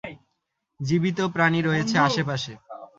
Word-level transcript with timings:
জীবিত 0.79 1.19
প্রাণী 1.35 1.59
রয়েছে 1.61 1.95
আশেপাশে। 1.99 2.53